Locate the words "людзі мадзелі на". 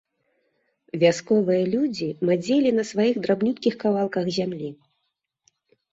1.75-2.83